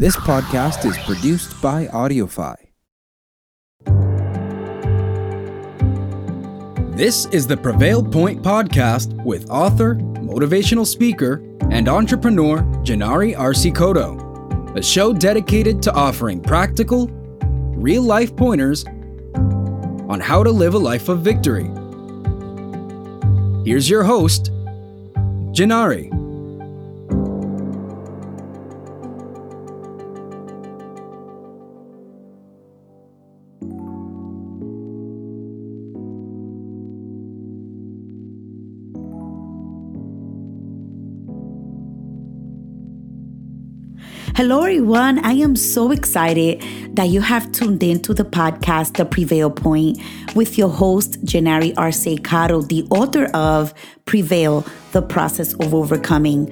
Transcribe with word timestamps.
This 0.00 0.16
podcast 0.16 0.86
is 0.86 0.96
produced 1.04 1.60
by 1.60 1.84
AudioFi. 1.88 2.56
This 6.96 7.26
is 7.26 7.46
the 7.46 7.58
Prevail 7.58 8.02
Point 8.02 8.40
podcast 8.42 9.12
with 9.26 9.50
author, 9.50 9.96
motivational 9.96 10.86
speaker, 10.86 11.42
and 11.70 11.86
entrepreneur 11.86 12.60
Jinary 12.82 13.36
Arcikoto, 13.36 14.74
a 14.74 14.82
show 14.82 15.12
dedicated 15.12 15.82
to 15.82 15.92
offering 15.92 16.40
practical, 16.40 17.08
real 17.76 18.02
life 18.02 18.34
pointers 18.34 18.86
on 20.08 20.18
how 20.18 20.42
to 20.42 20.50
live 20.50 20.72
a 20.72 20.78
life 20.78 21.10
of 21.10 21.20
victory. 21.20 21.66
Here's 23.66 23.90
your 23.90 24.04
host, 24.04 24.50
Jinary. 25.52 26.19
Hello, 44.50 44.64
everyone. 44.64 45.24
I 45.24 45.34
am 45.34 45.54
so 45.54 45.92
excited 45.92 46.60
that 46.96 47.04
you 47.04 47.20
have 47.20 47.52
tuned 47.52 47.84
in 47.84 48.00
to 48.00 48.12
the 48.12 48.24
podcast, 48.24 48.96
The 48.96 49.04
Prevail 49.04 49.48
Point, 49.48 50.00
with 50.34 50.58
your 50.58 50.68
host, 50.68 51.24
Jinary 51.24 51.72
Arce 51.76 52.18
Cotto, 52.18 52.66
the 52.66 52.82
author 52.90 53.26
of 53.26 53.72
Prevail, 54.06 54.66
The 54.90 55.02
Process 55.02 55.54
of 55.54 55.72
Overcoming. 55.72 56.50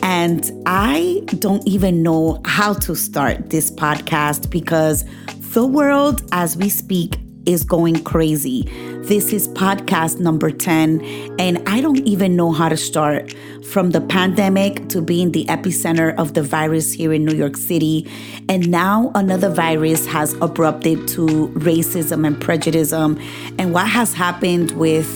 And 0.00 0.48
I 0.64 1.24
don't 1.40 1.66
even 1.66 2.04
know 2.04 2.40
how 2.44 2.74
to 2.74 2.94
start 2.94 3.50
this 3.50 3.68
podcast 3.68 4.48
because 4.48 5.04
the 5.52 5.66
world 5.66 6.22
as 6.30 6.56
we 6.56 6.68
speak 6.68 7.18
is 7.46 7.64
going 7.64 8.02
crazy. 8.04 8.62
This 9.02 9.32
is 9.32 9.48
podcast 9.48 10.20
number 10.20 10.50
10, 10.50 11.00
and 11.38 11.62
I 11.68 11.80
don't 11.80 12.06
even 12.06 12.36
know 12.36 12.52
how 12.52 12.68
to 12.68 12.76
start. 12.76 13.34
From 13.64 13.90
the 13.90 14.00
pandemic 14.00 14.88
to 14.88 15.00
being 15.00 15.30
the 15.32 15.44
epicenter 15.44 16.14
of 16.16 16.34
the 16.34 16.42
virus 16.42 16.92
here 16.92 17.12
in 17.12 17.24
New 17.24 17.36
York 17.36 17.56
City, 17.56 18.10
and 18.48 18.68
now 18.68 19.12
another 19.14 19.48
virus 19.48 20.06
has 20.06 20.34
abrupted 20.40 21.06
to 21.08 21.48
racism 21.54 22.26
and 22.26 22.40
prejudice, 22.40 22.92
um, 22.92 23.18
and 23.58 23.72
what 23.72 23.88
has 23.88 24.12
happened 24.12 24.72
with 24.72 25.08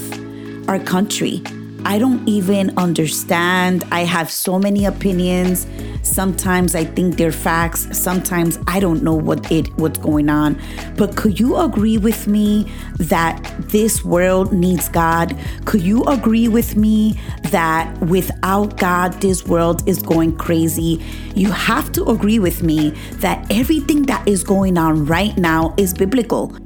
our 0.69 0.79
country. 0.79 1.43
I 1.87 1.99
don't 1.99 2.27
even 2.27 2.77
understand. 2.79 3.85
I 3.93 4.01
have 4.01 4.31
so 4.31 4.59
many 4.59 4.87
opinions. 4.87 5.67
Sometimes 6.03 6.75
I 6.75 6.85
think 6.85 7.17
they're 7.17 7.31
facts. 7.31 7.87
Sometimes 7.97 8.59
I 8.67 8.81
don't 8.81 9.03
know 9.03 9.15
what 9.15 9.53
it 9.53 9.69
what's 9.79 9.99
going 9.99 10.31
on. 10.31 10.61
But 10.97 11.15
could 11.15 11.39
you 11.39 11.59
agree 11.59 11.99
with 11.99 12.27
me 12.27 12.73
that 12.99 13.39
this 13.69 14.03
world 14.03 14.53
needs 14.53 14.89
God? 14.89 15.37
Could 15.67 15.83
you 15.83 16.03
agree 16.05 16.49
with 16.49 16.75
me 16.75 17.21
that 17.51 17.95
without 18.01 18.79
God 18.79 19.21
this 19.21 19.47
world 19.47 19.87
is 19.87 20.03
going 20.03 20.37
crazy? 20.39 21.05
You 21.35 21.53
have 21.53 21.93
to 21.93 22.05
agree 22.07 22.39
with 22.39 22.63
me 22.63 22.91
that 23.21 23.47
everything 23.51 24.05
that 24.05 24.27
is 24.27 24.43
going 24.43 24.79
on 24.79 25.05
right 25.05 25.37
now 25.37 25.75
is 25.77 25.93
biblical. 25.93 26.57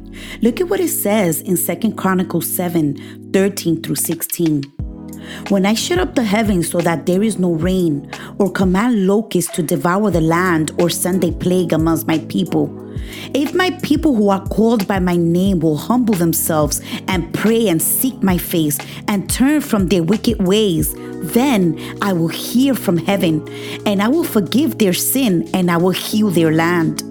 Look 0.43 0.61
at 0.61 0.69
what 0.69 0.81
it 0.81 0.89
says 0.89 1.41
in 1.41 1.57
Second 1.57 1.97
Chronicles 1.97 2.49
7, 2.49 3.33
13 3.33 3.83
through 3.83 3.97
16. 3.97 4.78
When 5.49 5.67
I 5.67 5.75
shut 5.75 5.99
up 5.99 6.15
the 6.15 6.25
heavens 6.25 6.71
so 6.71 6.81
that 6.81 7.07
there 7.07 7.23
is 7.23 7.39
no 7.39 7.53
rain, 7.53 8.11
or 8.39 8.51
command 8.51 9.07
locusts 9.07 9.53
to 9.57 9.63
devour 9.63 10.11
the 10.11 10.21
land, 10.21 10.73
or 10.79 10.91
send 10.91 11.25
a 11.25 11.33
plague 11.33 11.73
amongst 11.73 12.07
my 12.07 12.19
people, 12.29 12.89
if 13.35 13.55
my 13.55 13.71
people 13.83 14.15
who 14.15 14.29
are 14.29 14.47
called 14.49 14.87
by 14.87 14.99
my 14.99 15.17
name 15.17 15.61
will 15.61 15.77
humble 15.77 16.15
themselves 16.15 16.81
and 17.07 17.33
pray 17.35 17.69
and 17.69 17.81
seek 17.81 18.23
my 18.23 18.39
face 18.39 18.79
and 19.07 19.31
turn 19.31 19.61
from 19.61 19.89
their 19.89 20.03
wicked 20.03 20.47
ways, 20.47 20.95
then 21.33 21.79
I 22.03 22.13
will 22.13 22.29
hear 22.29 22.75
from 22.75 22.97
heaven 22.97 23.47
and 23.87 24.03
I 24.03 24.09
will 24.09 24.25
forgive 24.25 24.79
their 24.79 24.93
sin 24.93 25.49
and 25.55 25.71
I 25.71 25.77
will 25.77 25.91
heal 25.91 26.31
their 26.31 26.53
land. 26.53 27.03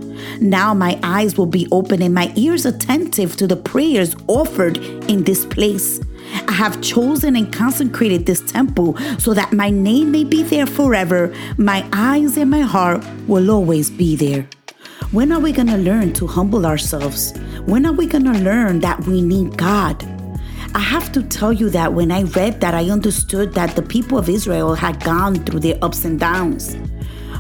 Now 0.42 0.74
my 0.74 1.00
eyes 1.04 1.38
will 1.38 1.48
be 1.48 1.68
open 1.72 2.02
and 2.02 2.14
my 2.14 2.32
ears 2.36 2.66
attentive 2.66 3.36
to 3.38 3.48
the 3.48 3.56
prayers 3.56 4.16
offered 4.28 4.78
in 5.10 5.24
this 5.24 5.46
place. 5.46 6.00
I 6.48 6.52
have 6.54 6.82
chosen 6.82 7.36
and 7.36 7.52
consecrated 7.52 8.26
this 8.26 8.42
temple 8.42 8.98
so 9.20 9.34
that 9.34 9.54
my 9.54 9.70
name 9.70 10.12
may 10.12 10.24
be 10.24 10.44
there 10.44 10.66
forever. 10.66 11.34
My 11.58 11.88
eyes 11.94 12.38
and 12.38 12.50
my 12.50 12.62
heart 12.62 13.06
will 13.28 13.52
always 13.52 13.90
be 13.90 14.16
there. 14.16 14.48
When 15.12 15.32
are 15.32 15.40
we 15.40 15.52
going 15.52 15.68
to 15.68 15.78
learn 15.78 16.14
to 16.14 16.28
humble 16.28 16.66
ourselves? 16.66 17.34
When 17.66 17.86
are 17.86 17.94
we 17.94 18.08
going 18.08 18.26
to 18.26 18.40
learn 18.40 18.82
that 18.82 19.00
we 19.06 19.22
need 19.22 19.58
God? 19.58 20.04
I 20.76 20.80
have 20.80 21.12
to 21.14 21.24
tell 21.24 21.54
you 21.54 21.70
that 21.70 21.94
when 21.94 22.12
I 22.12 22.24
read 22.24 22.60
that, 22.62 22.74
I 22.74 22.90
understood 22.90 23.54
that 23.54 23.76
the 23.76 23.82
people 23.82 24.18
of 24.18 24.28
Israel 24.28 24.76
had 24.76 25.04
gone 25.04 25.36
through 25.46 25.62
their 25.62 25.78
ups 25.82 26.04
and 26.06 26.20
downs. 26.20 26.76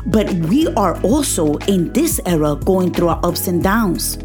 But 0.05 0.31
we 0.31 0.67
are 0.75 0.99
also 1.01 1.57
in 1.67 1.91
this 1.91 2.21
era 2.25 2.55
going 2.55 2.93
through 2.93 3.09
our 3.09 3.19
ups 3.23 3.47
and 3.47 3.61
downs. 3.61 4.17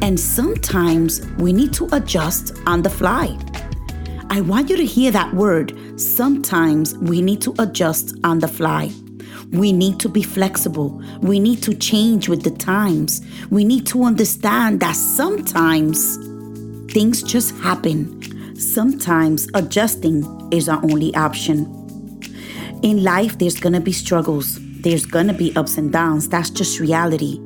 And 0.00 0.18
sometimes 0.18 1.26
we 1.38 1.52
need 1.52 1.72
to 1.74 1.88
adjust 1.92 2.56
on 2.66 2.82
the 2.82 2.90
fly. 2.90 3.36
I 4.30 4.40
want 4.40 4.70
you 4.70 4.76
to 4.76 4.84
hear 4.84 5.10
that 5.12 5.34
word. 5.34 5.76
Sometimes 6.00 6.96
we 6.98 7.20
need 7.20 7.40
to 7.42 7.54
adjust 7.58 8.16
on 8.24 8.38
the 8.38 8.48
fly. 8.48 8.90
We 9.52 9.72
need 9.72 10.00
to 10.00 10.08
be 10.08 10.22
flexible. 10.22 11.00
We 11.20 11.38
need 11.38 11.62
to 11.62 11.74
change 11.74 12.28
with 12.28 12.42
the 12.42 12.50
times. 12.50 13.20
We 13.50 13.64
need 13.64 13.86
to 13.88 14.02
understand 14.02 14.80
that 14.80 14.96
sometimes 14.96 16.16
things 16.92 17.22
just 17.22 17.54
happen. 17.58 18.56
Sometimes 18.58 19.46
adjusting 19.54 20.24
is 20.52 20.68
our 20.68 20.82
only 20.82 21.14
option. 21.14 21.66
In 22.82 23.04
life, 23.04 23.38
there's 23.38 23.60
gonna 23.60 23.80
be 23.80 23.92
struggles, 23.92 24.58
there's 24.80 25.06
gonna 25.06 25.34
be 25.34 25.54
ups 25.54 25.76
and 25.76 25.92
downs. 25.92 26.28
That's 26.28 26.50
just 26.50 26.80
reality. 26.80 27.38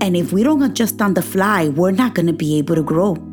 And 0.00 0.16
if 0.16 0.32
we 0.32 0.42
don't 0.42 0.62
adjust 0.62 1.00
on 1.02 1.14
the 1.14 1.22
fly, 1.22 1.68
we're 1.68 1.90
not 1.90 2.14
gonna 2.14 2.32
be 2.32 2.58
able 2.58 2.76
to 2.76 2.82
grow. 2.82 3.27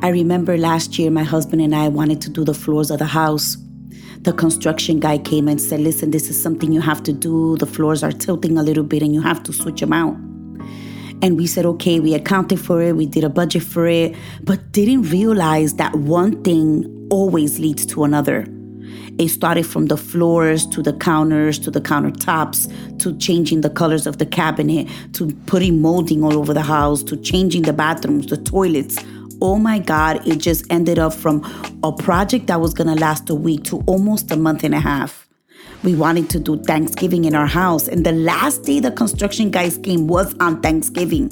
I 0.00 0.10
remember 0.10 0.56
last 0.56 0.96
year 0.96 1.10
my 1.10 1.24
husband 1.24 1.60
and 1.60 1.74
I 1.74 1.88
wanted 1.88 2.20
to 2.22 2.30
do 2.30 2.44
the 2.44 2.54
floors 2.54 2.92
of 2.92 3.00
the 3.00 3.06
house. 3.06 3.56
The 4.20 4.32
construction 4.32 5.00
guy 5.00 5.18
came 5.18 5.48
and 5.48 5.60
said, 5.60 5.80
Listen, 5.80 6.12
this 6.12 6.30
is 6.30 6.40
something 6.40 6.72
you 6.72 6.80
have 6.80 7.02
to 7.02 7.12
do. 7.12 7.56
The 7.56 7.66
floors 7.66 8.04
are 8.04 8.12
tilting 8.12 8.56
a 8.56 8.62
little 8.62 8.84
bit 8.84 9.02
and 9.02 9.12
you 9.12 9.20
have 9.22 9.42
to 9.42 9.52
switch 9.52 9.80
them 9.80 9.92
out. 9.92 10.14
And 11.20 11.36
we 11.36 11.48
said, 11.48 11.66
okay, 11.66 11.98
we 11.98 12.14
accounted 12.14 12.60
for 12.60 12.80
it, 12.80 12.94
we 12.94 13.06
did 13.06 13.24
a 13.24 13.28
budget 13.28 13.64
for 13.64 13.88
it, 13.88 14.14
but 14.44 14.70
didn't 14.70 15.02
realize 15.10 15.74
that 15.74 15.92
one 15.96 16.44
thing 16.44 17.08
always 17.10 17.58
leads 17.58 17.84
to 17.86 18.04
another. 18.04 18.46
It 19.18 19.30
started 19.30 19.66
from 19.66 19.86
the 19.86 19.96
floors 19.96 20.64
to 20.68 20.80
the 20.80 20.92
counters 20.92 21.58
to 21.60 21.72
the 21.72 21.80
countertops 21.80 23.00
to 23.00 23.18
changing 23.18 23.62
the 23.62 23.70
colors 23.70 24.06
of 24.06 24.18
the 24.18 24.26
cabinet 24.26 24.88
to 25.14 25.32
putting 25.46 25.82
molding 25.82 26.22
all 26.22 26.38
over 26.38 26.54
the 26.54 26.62
house 26.62 27.02
to 27.04 27.16
changing 27.16 27.62
the 27.62 27.72
bathrooms, 27.72 28.26
the 28.26 28.36
toilets, 28.36 28.96
oh 29.40 29.56
my 29.56 29.78
God, 29.78 30.26
it 30.26 30.38
just 30.38 30.70
ended 30.70 30.98
up 30.98 31.14
from 31.14 31.44
a 31.82 31.92
project 31.92 32.46
that 32.48 32.60
was 32.60 32.74
gonna 32.74 32.94
last 32.94 33.30
a 33.30 33.34
week 33.34 33.64
to 33.64 33.82
almost 33.86 34.30
a 34.30 34.36
month 34.36 34.64
and 34.64 34.74
a 34.74 34.80
half. 34.80 35.28
We 35.84 35.94
wanted 35.94 36.28
to 36.30 36.40
do 36.40 36.60
Thanksgiving 36.62 37.24
in 37.24 37.34
our 37.34 37.46
house, 37.46 37.86
and 37.86 38.04
the 38.04 38.12
last 38.12 38.64
day 38.64 38.80
the 38.80 38.90
construction 38.90 39.50
guys 39.50 39.78
came 39.78 40.08
was 40.08 40.34
on 40.40 40.60
Thanksgiving. 40.60 41.30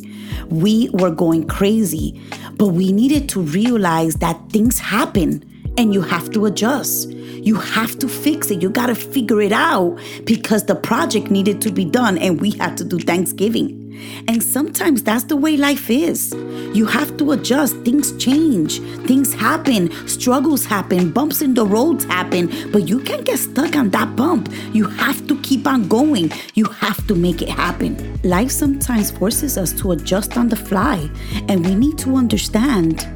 We 0.49 0.89
were 0.93 1.11
going 1.11 1.49
crazy, 1.49 2.23
but 2.57 2.69
we 2.69 2.93
needed 2.93 3.29
to 3.31 3.41
realize 3.41 4.15
that 4.17 4.41
things 4.51 4.79
happen 4.79 5.45
and 5.77 5.93
you 5.93 6.03
have 6.03 6.31
to 6.33 6.47
adjust. 6.47 7.11
You 7.11 7.57
have 7.57 7.99
to 8.01 8.09
fix 8.09 8.51
it. 8.51 8.61
You 8.61 8.71
got 8.71 8.87
to 8.87 8.95
figure 8.95 9.41
it 9.41 9.53
out 9.53 9.99
because 10.25 10.65
the 10.65 10.75
project 10.75 11.31
needed 11.31 11.61
to 11.63 11.71
be 11.71 11.85
done 11.85 12.19
and 12.19 12.41
we 12.41 12.51
had 12.53 12.77
to 12.79 12.85
do 12.85 12.99
Thanksgiving. 12.99 13.87
And 14.29 14.43
sometimes 14.43 15.03
that's 15.03 15.25
the 15.25 15.37
way 15.37 15.57
life 15.57 15.89
is. 15.89 16.35
You 16.75 16.87
have 16.87 17.17
to 17.19 17.33
adjust. 17.33 17.77
Things 17.79 18.17
change, 18.23 18.81
things 19.07 19.33
happen, 19.33 19.91
struggles 20.09 20.65
happen, 20.65 21.11
bumps 21.11 21.41
in 21.41 21.55
the 21.55 21.65
roads 21.65 22.05
happen, 22.05 22.71
but 22.73 22.89
you 22.89 23.01
can't 23.01 23.25
get 23.25 23.39
stuck 23.39 23.77
on 23.77 23.91
that 23.91 24.17
bump. 24.17 24.53
You 24.73 24.85
have 24.85 25.27
to 25.29 25.41
keep 25.41 25.67
on 25.67 25.89
going. 25.89 26.33
You 26.55 26.65
have 26.65 27.07
to 27.07 27.15
make 27.15 27.43
it 27.43 27.49
happen. 27.49 28.21
Life 28.23 28.51
sometimes 28.51 29.11
forces 29.11 29.57
us 29.57 29.73
to 29.75 29.93
adjust 29.93 30.37
on 30.37 30.49
the 30.49 30.57
fly, 30.57 31.09
and 31.49 31.65
we 31.65 31.75
need 31.75 31.97
to 31.99 32.17
understand 32.17 33.07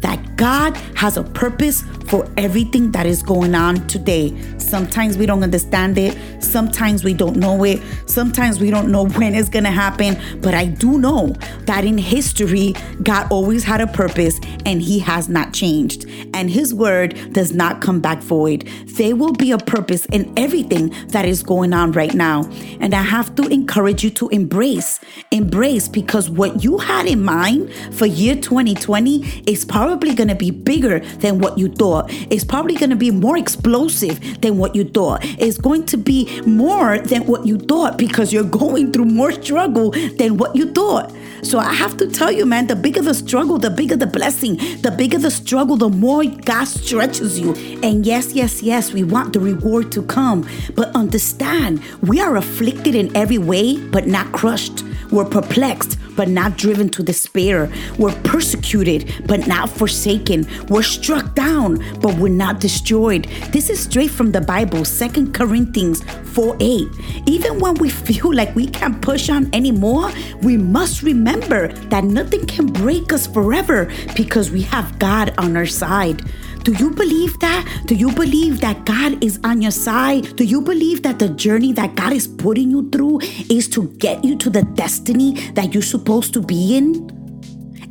that 0.00 0.36
God 0.36 0.76
has 0.96 1.16
a 1.16 1.22
purpose 1.22 1.82
for 2.08 2.28
everything 2.36 2.90
that 2.90 3.06
is 3.06 3.22
going 3.22 3.54
on 3.54 3.86
today. 3.86 4.36
Sometimes 4.58 5.16
we 5.16 5.26
don't 5.26 5.42
understand 5.42 5.96
it. 5.96 6.16
Sometimes 6.42 7.04
we 7.04 7.14
don't 7.14 7.36
know 7.36 7.62
it. 7.64 7.80
Sometimes 8.06 8.60
we 8.60 8.70
don't 8.70 8.90
know 8.90 9.06
when 9.18 9.34
it's 9.34 9.48
going 9.48 9.64
to 9.64 9.70
happen. 9.70 10.16
But 10.40 10.54
I 10.54 10.66
do 10.66 10.98
know 10.98 11.34
that 11.66 11.84
in 11.84 11.98
history, 11.98 12.74
God 13.02 13.30
always 13.30 13.64
had 13.64 13.80
a 13.80 13.86
purpose 13.86 14.40
and 14.66 14.82
He 14.82 14.98
has 15.00 15.28
not 15.28 15.52
changed. 15.52 16.06
And 16.34 16.50
His 16.50 16.74
word 16.74 17.32
does 17.32 17.52
not 17.52 17.80
come 17.80 18.00
back 18.00 18.22
void. 18.22 18.68
There 18.86 19.14
will 19.14 19.32
be 19.32 19.52
a 19.52 19.58
purpose 19.58 20.06
in 20.06 20.32
everything 20.36 20.94
that 21.08 21.24
is 21.24 21.42
going 21.42 21.72
on 21.72 21.92
right 21.92 22.14
now. 22.14 22.44
And 22.80 22.94
I 22.94 23.02
have 23.02 23.34
to 23.36 23.46
encourage 23.48 24.02
you 24.02 24.10
to 24.10 24.28
embrace, 24.28 25.00
embrace, 25.30 25.88
because 25.88 26.28
what 26.28 26.64
you 26.64 26.78
had 26.78 27.06
in 27.06 27.22
mind 27.22 27.72
for 27.94 28.06
year 28.06 28.34
2020 28.34 29.44
is 29.46 29.64
probably 29.70 30.14
going 30.14 30.28
to 30.28 30.34
be 30.34 30.50
bigger 30.50 30.98
than 31.22 31.38
what 31.38 31.56
you 31.56 31.68
thought. 31.68 32.06
It's 32.10 32.44
probably 32.44 32.74
going 32.74 32.90
to 32.90 32.96
be 32.96 33.12
more 33.12 33.38
explosive 33.38 34.40
than 34.42 34.58
what 34.58 34.74
you 34.74 34.84
thought. 34.84 35.20
It's 35.22 35.58
going 35.58 35.86
to 35.86 35.96
be 35.96 36.40
more 36.42 36.98
than 36.98 37.24
what 37.26 37.46
you 37.46 37.56
thought 37.56 37.96
because 37.96 38.32
you're 38.32 38.42
going 38.42 38.92
through 38.92 39.04
more 39.04 39.30
struggle 39.32 39.92
than 40.18 40.36
what 40.36 40.56
you 40.56 40.72
thought. 40.72 41.14
So 41.42 41.58
I 41.58 41.72
have 41.72 41.96
to 41.98 42.10
tell 42.10 42.32
you, 42.32 42.44
man, 42.44 42.66
the 42.66 42.76
bigger 42.76 43.00
the 43.00 43.14
struggle, 43.14 43.58
the 43.58 43.70
bigger 43.70 43.96
the 43.96 44.06
blessing. 44.06 44.56
The 44.82 44.90
bigger 44.90 45.18
the 45.18 45.30
struggle, 45.30 45.76
the 45.76 45.88
more 45.88 46.24
God 46.24 46.64
stretches 46.64 47.38
you. 47.38 47.54
And 47.82 48.04
yes, 48.04 48.32
yes, 48.32 48.62
yes, 48.62 48.92
we 48.92 49.04
want 49.04 49.32
the 49.32 49.40
reward 49.40 49.92
to 49.92 50.02
come. 50.02 50.46
But 50.74 50.94
understand, 50.96 51.80
we 52.02 52.20
are 52.20 52.36
afflicted 52.36 52.94
in 52.94 53.16
every 53.16 53.38
way, 53.38 53.78
but 53.78 54.06
not 54.06 54.32
crushed. 54.32 54.82
We're 55.10 55.24
perplexed, 55.24 55.98
but 56.20 56.28
not 56.28 56.58
driven 56.58 56.86
to 56.86 57.02
despair. 57.02 57.72
We're 57.96 58.14
persecuted, 58.24 59.10
but 59.26 59.46
not 59.46 59.70
forsaken. 59.70 60.46
We're 60.68 60.82
struck 60.82 61.34
down, 61.34 61.82
but 62.02 62.14
we're 62.16 62.28
not 62.28 62.60
destroyed. 62.60 63.24
This 63.52 63.70
is 63.70 63.80
straight 63.80 64.10
from 64.10 64.30
the 64.32 64.42
Bible, 64.42 64.84
Second 64.84 65.32
Corinthians 65.32 66.02
4 66.34 66.58
8. 66.60 66.88
Even 67.24 67.58
when 67.58 67.72
we 67.76 67.88
feel 67.88 68.34
like 68.40 68.54
we 68.54 68.66
can't 68.66 69.00
push 69.00 69.30
on 69.30 69.48
anymore, 69.54 70.12
we 70.42 70.58
must 70.58 71.02
remember 71.02 71.68
that 71.88 72.04
nothing 72.04 72.44
can 72.44 72.66
break 72.66 73.14
us 73.14 73.26
forever 73.26 73.90
because 74.14 74.50
we 74.50 74.60
have 74.60 74.98
God 74.98 75.32
on 75.38 75.56
our 75.56 75.64
side. 75.64 76.20
Do 76.62 76.72
you 76.72 76.90
believe 76.90 77.38
that? 77.38 77.84
Do 77.86 77.94
you 77.94 78.12
believe 78.12 78.60
that 78.60 78.84
God 78.84 79.24
is 79.24 79.40
on 79.44 79.62
your 79.62 79.70
side? 79.70 80.36
Do 80.36 80.44
you 80.44 80.60
believe 80.60 81.02
that 81.02 81.18
the 81.18 81.30
journey 81.30 81.72
that 81.72 81.94
God 81.94 82.12
is 82.12 82.28
putting 82.28 82.70
you 82.70 82.90
through 82.90 83.20
is 83.48 83.66
to 83.70 83.88
get 83.96 84.22
you 84.22 84.36
to 84.36 84.50
the 84.50 84.62
destiny 84.74 85.32
that 85.52 85.72
you're 85.72 85.82
supposed 85.82 86.34
to 86.34 86.42
be 86.42 86.76
in? 86.76 87.08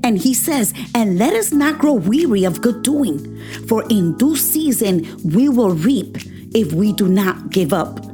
And 0.03 0.19
he 0.19 0.33
says, 0.33 0.73
And 0.93 1.17
let 1.17 1.33
us 1.33 1.51
not 1.51 1.79
grow 1.79 1.93
weary 1.93 2.43
of 2.45 2.61
good 2.61 2.83
doing, 2.83 3.41
for 3.67 3.83
in 3.89 4.15
due 4.17 4.37
season 4.37 5.07
we 5.23 5.49
will 5.49 5.71
reap 5.71 6.17
if 6.53 6.71
we 6.73 6.93
do 6.93 7.07
not 7.07 7.49
give 7.49 7.73
up. 7.73 8.08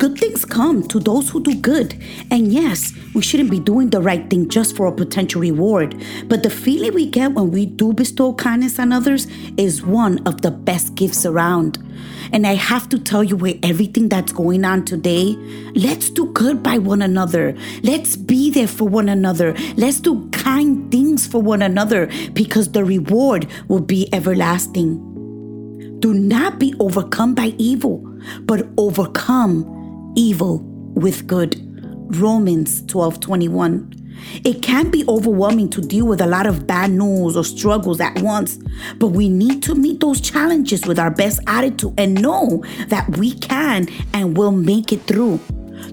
Good 0.00 0.18
things 0.18 0.46
come 0.46 0.88
to 0.88 0.98
those 0.98 1.28
who 1.28 1.42
do 1.42 1.54
good. 1.54 1.94
And 2.30 2.50
yes, 2.50 2.94
we 3.14 3.20
shouldn't 3.20 3.50
be 3.50 3.60
doing 3.60 3.90
the 3.90 4.00
right 4.00 4.30
thing 4.30 4.48
just 4.48 4.74
for 4.74 4.86
a 4.86 4.92
potential 4.92 5.42
reward. 5.42 5.94
But 6.24 6.42
the 6.42 6.48
feeling 6.48 6.94
we 6.94 7.04
get 7.04 7.32
when 7.32 7.50
we 7.50 7.66
do 7.66 7.92
bestow 7.92 8.32
kindness 8.32 8.78
on 8.78 8.94
others 8.94 9.26
is 9.58 9.82
one 9.82 10.26
of 10.26 10.40
the 10.40 10.52
best 10.52 10.94
gifts 10.94 11.26
around. 11.26 11.76
And 12.32 12.46
I 12.46 12.54
have 12.54 12.88
to 12.88 12.98
tell 12.98 13.22
you, 13.22 13.36
with 13.36 13.58
everything 13.62 14.08
that's 14.08 14.32
going 14.32 14.64
on 14.64 14.86
today, 14.86 15.36
let's 15.74 16.08
do 16.08 16.32
good 16.32 16.62
by 16.62 16.78
one 16.78 17.02
another. 17.02 17.54
Let's 17.82 18.16
be 18.16 18.50
there 18.50 18.68
for 18.68 18.88
one 18.88 19.10
another. 19.10 19.54
Let's 19.76 20.00
do 20.00 20.30
kind 20.30 20.90
things 20.90 21.26
for 21.26 21.42
one 21.42 21.60
another 21.60 22.08
because 22.32 22.72
the 22.72 22.86
reward 22.86 23.48
will 23.68 23.82
be 23.82 24.08
everlasting. 24.14 24.96
Do 26.00 26.14
not 26.14 26.58
be 26.58 26.74
overcome 26.80 27.34
by 27.34 27.52
evil, 27.58 27.98
but 28.44 28.66
overcome 28.78 29.76
evil 30.20 30.58
with 30.94 31.26
good. 31.26 31.66
Romans 32.16 32.84
12 32.86 33.20
21. 33.20 33.96
It 34.44 34.60
can 34.60 34.90
be 34.90 35.02
overwhelming 35.08 35.70
to 35.70 35.80
deal 35.80 36.06
with 36.06 36.20
a 36.20 36.26
lot 36.26 36.46
of 36.46 36.66
bad 36.66 36.90
news 36.90 37.36
or 37.36 37.44
struggles 37.44 38.00
at 38.00 38.20
once, 38.20 38.58
but 38.98 39.08
we 39.08 39.30
need 39.30 39.62
to 39.62 39.74
meet 39.74 40.00
those 40.00 40.20
challenges 40.20 40.86
with 40.86 40.98
our 40.98 41.10
best 41.10 41.40
attitude 41.46 41.94
and 41.96 42.20
know 42.20 42.62
that 42.88 43.16
we 43.16 43.32
can 43.32 43.88
and 44.12 44.36
will 44.36 44.52
make 44.52 44.92
it 44.92 45.02
through. 45.04 45.40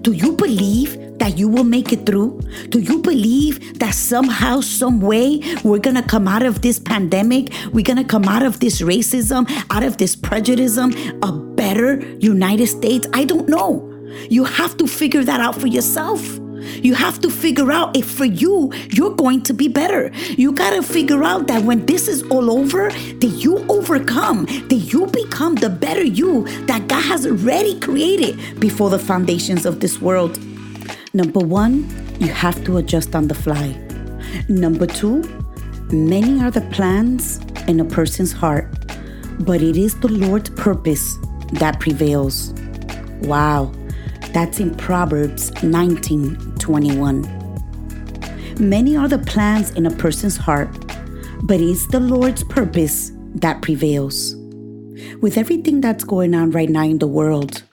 Do 0.01 0.11
you 0.11 0.33
believe 0.33 0.97
that 1.19 1.37
you 1.37 1.47
will 1.47 1.63
make 1.63 1.93
it 1.93 2.05
through? 2.05 2.41
Do 2.69 2.79
you 2.79 2.99
believe 3.01 3.79
that 3.79 3.93
somehow, 3.93 4.59
some 4.59 4.99
way, 4.99 5.41
we're 5.63 5.79
gonna 5.79 6.03
come 6.03 6.27
out 6.27 6.43
of 6.43 6.61
this 6.61 6.79
pandemic? 6.79 7.53
We're 7.71 7.85
gonna 7.85 8.03
come 8.03 8.25
out 8.25 8.43
of 8.43 8.59
this 8.59 8.81
racism, 8.81 9.49
out 9.69 9.83
of 9.83 9.97
this 9.97 10.15
prejudice, 10.15 10.77
a 10.77 11.31
better 11.31 12.01
United 12.19 12.67
States? 12.67 13.07
I 13.13 13.23
don't 13.23 13.47
know. 13.47 13.86
You 14.29 14.43
have 14.43 14.77
to 14.77 14.87
figure 14.87 15.23
that 15.23 15.39
out 15.39 15.55
for 15.59 15.67
yourself. 15.67 16.39
You 16.83 16.95
have 16.95 17.19
to 17.21 17.29
figure 17.29 17.71
out 17.71 17.95
if 17.95 18.09
for 18.09 18.25
you, 18.25 18.71
you're 18.91 19.15
going 19.15 19.41
to 19.43 19.53
be 19.53 19.67
better. 19.67 20.11
You 20.37 20.51
got 20.51 20.71
to 20.71 20.83
figure 20.83 21.23
out 21.23 21.47
that 21.47 21.63
when 21.63 21.85
this 21.85 22.07
is 22.07 22.23
all 22.23 22.51
over, 22.51 22.89
that 22.89 23.39
you 23.43 23.65
overcome, 23.69 24.45
that 24.45 24.89
you 24.91 25.07
become 25.07 25.55
the 25.55 25.69
better 25.69 26.03
you 26.03 26.45
that 26.65 26.87
God 26.87 27.03
has 27.03 27.25
already 27.25 27.79
created 27.79 28.59
before 28.59 28.89
the 28.89 28.99
foundations 28.99 29.65
of 29.65 29.79
this 29.79 30.01
world. 30.01 30.39
Number 31.13 31.39
one, 31.39 31.89
you 32.19 32.27
have 32.27 32.63
to 32.65 32.77
adjust 32.77 33.15
on 33.15 33.27
the 33.27 33.35
fly. 33.35 33.75
Number 34.49 34.87
two, 34.87 35.21
many 35.91 36.41
are 36.41 36.51
the 36.51 36.61
plans 36.71 37.39
in 37.67 37.79
a 37.79 37.85
person's 37.85 38.31
heart, 38.31 38.71
but 39.39 39.61
it 39.61 39.77
is 39.77 39.99
the 39.99 40.09
Lord's 40.09 40.49
purpose 40.51 41.17
that 41.53 41.79
prevails. 41.79 42.53
Wow. 43.21 43.71
That's 44.33 44.59
in 44.59 44.75
Proverbs 44.75 45.51
19 45.63 46.55
21. 46.59 47.21
Many 48.59 48.97
are 48.97 49.07
the 49.07 49.19
plans 49.19 49.71
in 49.71 49.85
a 49.85 49.91
person's 49.91 50.37
heart, 50.37 50.69
but 51.43 51.61
it's 51.61 51.87
the 51.87 51.99
Lord's 51.99 52.43
purpose 52.43 53.11
that 53.35 53.61
prevails. 53.61 54.35
With 55.21 55.37
everything 55.37 55.81
that's 55.81 56.03
going 56.03 56.33
on 56.33 56.51
right 56.51 56.69
now 56.69 56.83
in 56.83 56.99
the 56.99 57.07
world, 57.07 57.63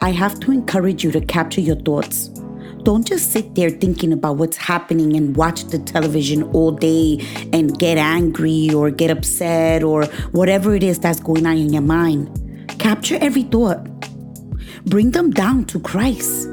I 0.00 0.10
have 0.10 0.38
to 0.40 0.52
encourage 0.52 1.02
you 1.02 1.10
to 1.12 1.20
capture 1.20 1.60
your 1.60 1.76
thoughts. 1.76 2.28
Don't 2.82 3.06
just 3.06 3.32
sit 3.32 3.54
there 3.54 3.70
thinking 3.70 4.12
about 4.12 4.36
what's 4.36 4.56
happening 4.56 5.16
and 5.16 5.36
watch 5.36 5.64
the 5.64 5.78
television 5.78 6.44
all 6.52 6.70
day 6.70 7.18
and 7.52 7.76
get 7.78 7.98
angry 7.98 8.70
or 8.72 8.90
get 8.90 9.10
upset 9.10 9.82
or 9.82 10.04
whatever 10.32 10.74
it 10.74 10.82
is 10.82 10.98
that's 10.98 11.18
going 11.18 11.46
on 11.46 11.56
in 11.56 11.72
your 11.72 11.82
mind. 11.82 12.30
Capture 12.78 13.18
every 13.20 13.42
thought 13.42 13.95
bring 14.86 15.10
them 15.10 15.30
down 15.30 15.64
to 15.64 15.80
Christ, 15.80 16.48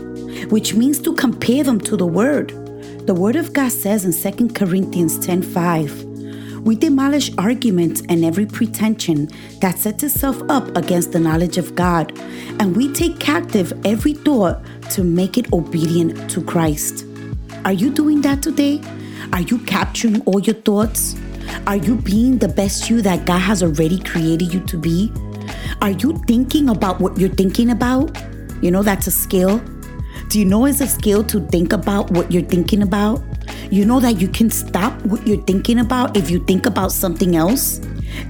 which 0.50 0.74
means 0.74 1.00
to 1.02 1.14
compare 1.14 1.64
them 1.64 1.80
to 1.82 1.96
the 1.96 2.08
Word. 2.08 2.50
The 3.06 3.14
Word 3.14 3.36
of 3.36 3.54
God 3.54 3.72
says 3.72 4.06
in 4.06 4.34
2 4.38 4.50
Corinthians 4.50 5.20
10 5.20 5.44
5, 5.44 6.04
we 6.64 6.76
demolish 6.76 7.30
arguments 7.38 8.02
and 8.08 8.24
every 8.24 8.46
pretension 8.46 9.30
that 9.60 9.78
sets 9.78 10.02
itself 10.02 10.42
up 10.50 10.76
against 10.76 11.12
the 11.12 11.20
knowledge 11.20 11.58
of 11.58 11.76
God, 11.76 12.18
and 12.60 12.76
we 12.76 12.92
take 12.92 13.20
captive 13.20 13.74
every 13.86 14.14
thought 14.14 14.64
to 14.92 15.04
make 15.04 15.38
it 15.38 15.52
obedient 15.54 16.30
to 16.32 16.42
Christ. 16.42 17.06
Are 17.66 17.74
you 17.74 17.92
doing 17.92 18.22
that 18.22 18.42
today? 18.42 18.82
Are 19.34 19.42
you 19.42 19.60
capturing 19.60 20.22
all 20.22 20.40
your 20.40 20.56
thoughts? 20.56 21.16
Are 21.68 21.76
you 21.76 21.96
being 21.96 22.38
the 22.38 22.48
best 22.48 22.90
you 22.90 23.02
that 23.02 23.26
God 23.26 23.40
has 23.40 23.62
already 23.62 24.00
created 24.00 24.54
you 24.54 24.62
to 24.62 24.78
be? 24.78 25.12
Are 25.84 25.92
you 25.92 26.14
thinking 26.28 26.70
about 26.70 27.02
what 27.02 27.18
you're 27.20 27.28
thinking 27.28 27.70
about? 27.70 28.18
You 28.62 28.72
know, 28.72 28.84
that's 28.84 29.06
a 29.06 29.12
skill. 29.12 29.62
Do 30.30 30.40
you 30.40 30.46
know 30.46 30.64
it's 30.64 30.80
a 30.80 30.88
skill 30.88 31.26
to 31.26 31.46
think 31.48 31.74
about 31.74 32.10
what 32.12 32.32
you're 32.32 32.42
thinking 32.42 32.82
about? 32.82 33.22
You 33.70 33.84
know 33.84 34.00
that 34.00 34.22
you 34.22 34.30
can 34.30 34.50
stop 34.50 34.94
what 35.06 35.28
you're 35.28 35.44
thinking 35.44 35.80
about 35.80 36.16
if 36.16 36.32
you 36.32 36.40
think 36.46 36.66
about 36.66 36.94
something 36.94 37.36
else? 37.36 37.80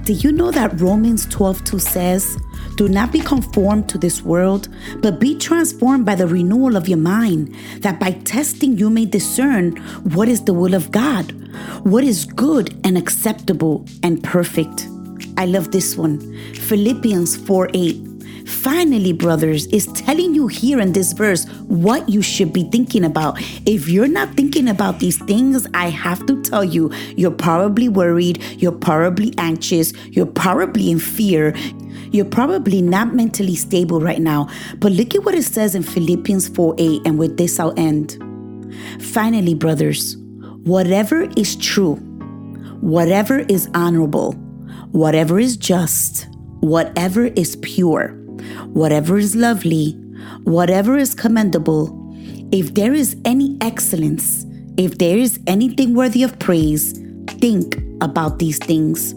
Do 0.02 0.14
you 0.14 0.32
know 0.32 0.50
that 0.50 0.80
Romans 0.80 1.26
12 1.26 1.62
2 1.62 1.78
says, 1.78 2.36
Do 2.74 2.88
not 2.88 3.12
be 3.12 3.20
conformed 3.20 3.88
to 3.90 3.98
this 3.98 4.20
world, 4.20 4.66
but 4.98 5.20
be 5.20 5.38
transformed 5.38 6.04
by 6.04 6.16
the 6.16 6.26
renewal 6.26 6.74
of 6.74 6.88
your 6.88 6.98
mind, 6.98 7.54
that 7.82 8.00
by 8.00 8.10
testing 8.24 8.76
you 8.76 8.90
may 8.90 9.04
discern 9.04 9.76
what 10.16 10.28
is 10.28 10.42
the 10.42 10.54
will 10.54 10.74
of 10.74 10.90
God, 10.90 11.30
what 11.84 12.02
is 12.02 12.24
good 12.24 12.76
and 12.82 12.98
acceptable 12.98 13.86
and 14.02 14.24
perfect. 14.24 14.88
I 15.36 15.46
love 15.46 15.70
this 15.70 15.96
one. 15.96 16.20
Philippians 16.54 17.36
4 17.36 17.70
8. 17.74 18.14
Finally, 18.46 19.12
brothers, 19.12 19.66
is 19.68 19.86
telling 19.88 20.34
you 20.34 20.46
here 20.46 20.78
in 20.78 20.92
this 20.92 21.12
verse 21.12 21.46
what 21.66 22.08
you 22.08 22.20
should 22.20 22.52
be 22.52 22.64
thinking 22.64 23.04
about. 23.04 23.38
If 23.66 23.88
you're 23.88 24.08
not 24.08 24.34
thinking 24.34 24.68
about 24.68 25.00
these 25.00 25.18
things, 25.24 25.66
I 25.72 25.88
have 25.88 26.24
to 26.26 26.42
tell 26.42 26.62
you, 26.62 26.92
you're 27.16 27.30
probably 27.30 27.88
worried, 27.88 28.42
you're 28.58 28.72
probably 28.72 29.32
anxious, 29.38 29.92
you're 30.10 30.26
probably 30.26 30.90
in 30.90 30.98
fear, 30.98 31.54
you're 32.10 32.24
probably 32.26 32.82
not 32.82 33.14
mentally 33.14 33.56
stable 33.56 34.00
right 34.00 34.20
now. 34.20 34.48
But 34.78 34.92
look 34.92 35.14
at 35.14 35.24
what 35.24 35.34
it 35.34 35.44
says 35.44 35.74
in 35.74 35.82
Philippians 35.82 36.48
4 36.48 36.74
8, 36.78 37.02
and 37.06 37.18
with 37.18 37.36
this 37.38 37.58
I'll 37.58 37.78
end. 37.78 38.22
Finally, 39.00 39.54
brothers, 39.54 40.16
whatever 40.64 41.28
is 41.36 41.56
true, 41.56 41.96
whatever 42.80 43.40
is 43.40 43.68
honorable, 43.74 44.34
whatever 44.94 45.40
is 45.40 45.56
just, 45.56 46.28
whatever 46.60 47.26
is 47.26 47.56
pure, 47.56 48.10
whatever 48.66 49.18
is 49.18 49.34
lovely, 49.34 49.90
whatever 50.44 50.96
is 50.96 51.16
commendable, 51.16 51.90
if 52.52 52.74
there 52.74 52.94
is 52.94 53.16
any 53.24 53.58
excellence, 53.60 54.46
if 54.76 54.98
there 54.98 55.18
is 55.18 55.40
anything 55.48 55.94
worthy 55.94 56.22
of 56.22 56.38
praise, 56.38 56.92
think 57.26 57.76
about 58.02 58.38
these 58.38 58.58
things. 58.58 59.16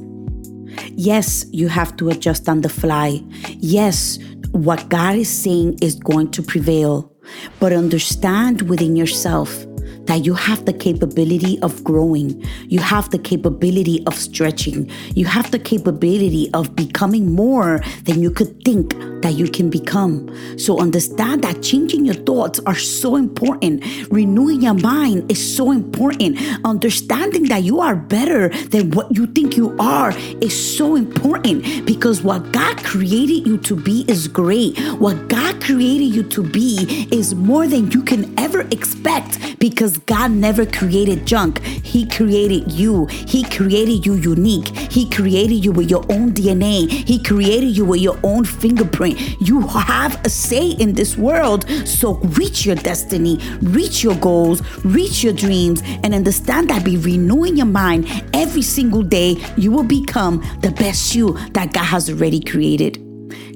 Yes, 0.93 1.45
you 1.51 1.67
have 1.67 1.95
to 1.97 2.09
adjust 2.09 2.49
on 2.49 2.61
the 2.61 2.69
fly. 2.69 3.21
Yes, 3.59 4.17
what 4.53 4.89
God 4.89 5.15
is 5.15 5.29
saying 5.29 5.77
is 5.83 5.93
going 5.93 6.31
to 6.31 6.41
prevail. 6.41 7.13
But 7.59 7.71
understand 7.71 8.63
within 8.63 8.95
yourself 8.95 9.66
that 10.07 10.25
you 10.25 10.33
have 10.33 10.65
the 10.65 10.73
capability 10.73 11.59
of 11.61 11.83
growing. 11.83 12.43
You 12.67 12.79
have 12.79 13.09
the 13.11 13.19
capability 13.19 14.05
of 14.07 14.15
stretching. 14.15 14.89
You 15.15 15.25
have 15.25 15.51
the 15.51 15.59
capability 15.59 16.49
of 16.53 16.75
becoming 16.75 17.33
more 17.33 17.81
than 18.03 18.21
you 18.21 18.31
could 18.31 18.63
think 18.63 18.95
that 19.21 19.33
you 19.33 19.47
can 19.47 19.69
become. 19.69 20.29
So 20.57 20.79
understand 20.79 21.43
that 21.43 21.61
changing 21.61 22.05
your 22.05 22.15
thoughts 22.15 22.59
are 22.65 22.75
so 22.75 23.15
important. 23.15 23.83
Renewing 24.11 24.61
your 24.61 24.73
mind 24.73 25.29
is 25.31 25.55
so 25.55 25.71
important. 25.71 26.37
Understanding 26.63 27.43
that 27.45 27.63
you 27.63 27.79
are 27.79 27.95
better 27.95 28.49
than 28.69 28.91
what 28.91 29.15
you 29.15 29.27
think 29.27 29.57
you 29.57 29.75
are 29.79 30.11
is 30.41 30.77
so 30.77 30.95
important 30.95 31.85
because 31.85 32.21
what 32.21 32.51
God 32.51 32.77
created 32.83 33.47
you 33.47 33.57
to 33.59 33.75
be 33.75 34.05
is 34.07 34.27
great. 34.27 34.77
What 34.99 35.27
God 35.27 35.61
created 35.61 36.15
you 36.15 36.23
to 36.23 36.43
be 36.43 37.07
is 37.11 37.35
more 37.35 37.67
than 37.67 37.91
you 37.91 38.03
can 38.03 38.33
ever 38.39 38.61
expect 38.71 39.59
because 39.59 39.96
God 40.05 40.31
never 40.31 40.65
created 40.65 41.25
junk. 41.25 41.63
He 41.63 42.07
created 42.07 42.71
you. 42.71 43.05
He 43.07 43.43
created 43.43 44.05
you 44.05 44.15
unique. 44.15 44.67
He 44.91 45.09
created 45.09 45.65
you 45.65 45.71
with 45.71 45.89
your 45.89 46.05
own 46.11 46.31
DNA. 46.31 46.89
He 46.89 47.21
created 47.23 47.75
you 47.75 47.85
with 47.85 48.01
your 48.01 48.19
own 48.23 48.45
fingerprint. 48.45 49.19
You 49.41 49.61
have 49.67 50.23
a 50.25 50.29
say 50.29 50.71
in 50.71 50.93
this 50.93 51.17
world. 51.17 51.67
So 51.87 52.15
reach 52.39 52.65
your 52.65 52.75
destiny, 52.75 53.39
reach 53.61 54.03
your 54.03 54.15
goals, 54.15 54.61
reach 54.83 55.23
your 55.23 55.33
dreams, 55.33 55.81
and 56.03 56.13
understand 56.13 56.69
that 56.69 56.83
by 56.83 56.95
renewing 56.99 57.57
your 57.57 57.65
mind 57.65 58.07
every 58.33 58.61
single 58.61 59.03
day, 59.03 59.37
you 59.57 59.71
will 59.71 59.83
become 59.83 60.43
the 60.61 60.71
best 60.71 61.15
you 61.15 61.37
that 61.51 61.73
God 61.73 61.85
has 61.85 62.09
already 62.09 62.39
created. 62.39 63.06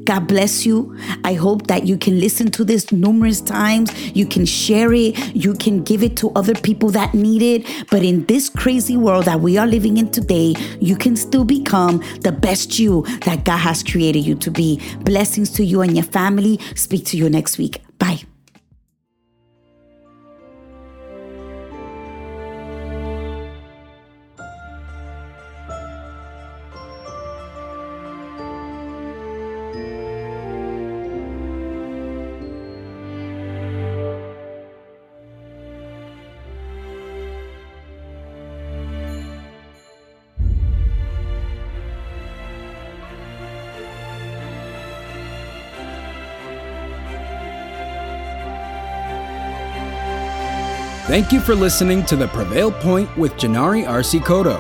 God 0.06 0.28
bless 0.28 0.66
you. 0.66 0.98
I 1.24 1.34
hope 1.34 1.68
that 1.68 1.86
you 1.86 1.98
can 1.98 2.20
listen 2.20 2.52
to 2.52 2.64
this 2.64 2.92
numerous 2.92 3.42
times. 3.42 3.92
You 4.16 4.26
can 4.26 4.46
share 4.46 4.94
it. 4.94 5.36
You 5.36 5.54
can 5.54 5.84
give 5.84 6.04
it 6.04 6.18
to 6.18 6.32
other 6.32 6.56
people 6.56 6.90
that 6.92 7.14
need 7.14 7.42
it. 7.42 7.88
But 7.90 8.04
in 8.04 8.26
this 8.26 8.50
crazy 8.50 8.98
world 8.98 9.26
that 9.26 9.42
we 9.42 9.58
are 9.58 9.68
living 9.68 9.98
in 9.98 10.12
today, 10.12 10.56
you 10.80 10.96
can 10.96 11.16
still 11.16 11.46
become 11.46 12.04
the 12.22 12.32
best 12.32 12.80
you 12.80 13.04
that 13.26 13.46
God 13.46 13.58
has 13.58 13.84
created 13.84 14.26
you 14.26 14.36
to 14.36 14.52
be. 14.52 14.82
Blessings 15.02 15.52
to 15.52 15.64
you 15.64 15.82
and 15.82 15.96
your 15.96 16.06
family. 16.06 16.60
Speak 16.76 17.06
to 17.08 17.18
you 17.18 17.30
next 17.30 17.58
week. 17.58 17.82
Bye. 18.00 18.31
Thank 51.12 51.34
you 51.34 51.42
for 51.42 51.56
listening 51.56 52.06
to 52.06 52.16
The 52.16 52.30
Prevail 52.30 52.72
Point 52.72 53.18
with 53.18 53.34
Jinary 53.34 53.86
Arce 53.86 54.14
Cotto. 54.14 54.58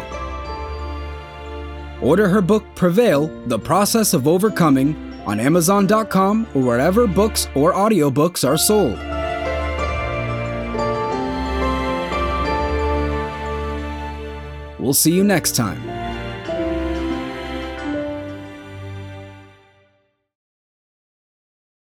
Order 2.01 2.27
her 2.27 2.41
book 2.41 2.65
Prevail 2.75 3.27
The 3.47 3.57
Process 3.57 4.13
of 4.13 4.27
Overcoming 4.27 5.13
on 5.25 5.39
Amazon.com 5.39 6.47
or 6.53 6.61
wherever 6.61 7.07
books 7.07 7.47
or 7.55 7.71
audiobooks 7.71 8.45
are 8.45 8.57
sold. 8.57 8.99
We'll 14.77 14.93
see 14.93 15.13
you 15.13 15.23
next 15.23 15.55
time. 15.55 16.00